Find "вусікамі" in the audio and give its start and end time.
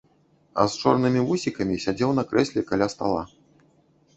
1.27-1.75